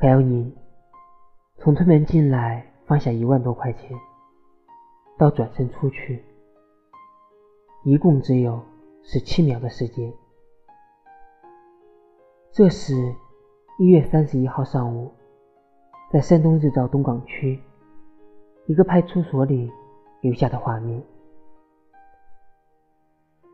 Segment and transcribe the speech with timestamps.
[0.00, 0.50] 还有你
[1.58, 3.90] 从推门进来放下一万多块钱，
[5.18, 6.24] 到转身出去，
[7.84, 8.62] 一共只有
[9.02, 10.10] 十七秒的时间。
[12.50, 12.94] 这是
[13.78, 15.12] 一月三十一号上午，
[16.10, 17.60] 在山东日照东港区
[18.64, 19.70] 一个派出所里
[20.22, 21.02] 留下的画面。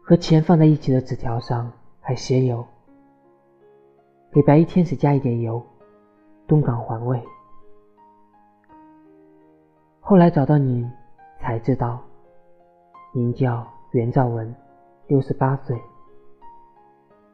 [0.04, 2.64] 和钱放在一起的纸条上还写有
[4.30, 5.60] ：“给白衣天使加一点油，
[6.46, 7.23] 东港环卫。”
[10.00, 10.91] 后来找到您，
[11.41, 12.00] 才知道
[13.12, 14.55] 您叫袁兆文，
[15.06, 15.80] 六十八岁，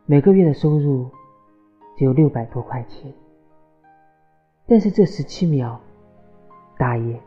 [0.07, 1.11] 每个月的收入。
[1.95, 3.12] 只有六百多块钱，
[4.66, 5.79] 但是这十七秒，
[6.79, 7.21] 大爷，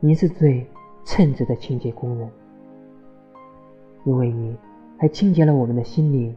[0.00, 0.68] 您是最
[1.04, 2.28] 称职的清洁工人，
[4.04, 4.58] 因为你
[4.98, 6.36] 还清洁了我们的心灵，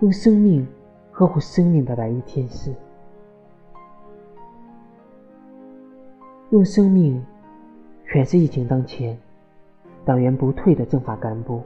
[0.00, 0.64] 用生命
[1.10, 2.70] 呵护生命的白衣天使，
[6.56, 7.22] 用生命
[8.08, 9.14] 诠释疫情当前，
[10.06, 11.60] 党员不退的政法干部，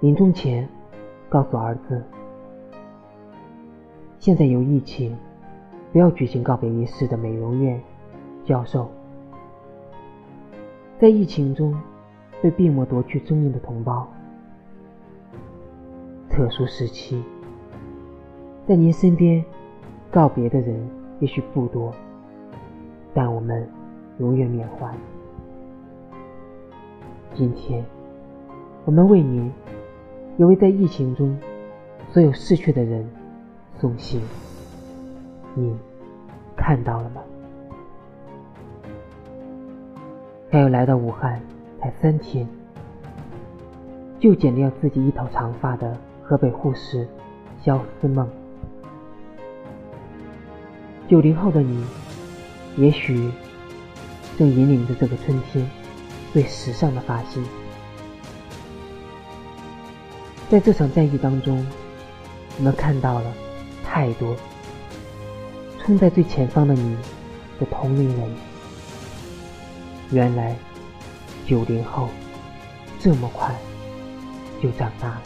[0.00, 0.68] 临终前
[1.30, 2.02] 告诉儿子。
[4.18, 5.16] 现在有疫情，
[5.94, 7.80] 不要举行告别仪式的美容院
[8.44, 8.86] 教授，
[10.98, 11.74] 在疫情中
[12.42, 14.06] 被病魔夺去生命的同胞，
[16.28, 17.22] 特殊时期，
[18.68, 19.42] 在您身边
[20.10, 20.78] 告别的人
[21.20, 21.90] 也许不多，
[23.14, 23.66] 但我们
[24.18, 24.92] 永远缅怀。
[27.34, 27.84] 今天，
[28.84, 29.50] 我们为您，
[30.36, 31.38] 也为在疫情中
[32.10, 33.08] 所有逝去的人。
[33.76, 34.20] 送行，
[35.54, 35.76] 你
[36.56, 37.20] 看到了吗？
[40.48, 41.40] 还有来到武汉
[41.80, 42.48] 才三天，
[44.20, 47.06] 就剪掉自己一头长发的河北护士
[47.60, 48.28] 肖思梦。
[51.08, 51.84] 九零后的你，
[52.76, 53.30] 也许
[54.38, 55.68] 正引领着这个春天
[56.32, 57.44] 最时尚的发型。
[60.50, 61.66] 在这场战役当中，
[62.58, 63.32] 我们看到了。
[63.86, 64.34] 太多，
[65.78, 66.96] 冲在最前方的你
[67.60, 68.28] 的同龄人，
[70.10, 70.56] 原来
[71.46, 72.08] 九零后
[72.98, 73.54] 这么快
[74.60, 75.22] 就长大了。